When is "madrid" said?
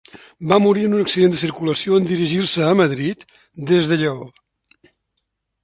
2.81-3.27